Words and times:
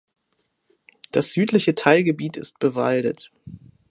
Das 1.11 1.29
südliche 1.33 1.75
Teilgebiet 1.75 2.35
ist 2.35 2.57
bewaldet. 2.57 3.29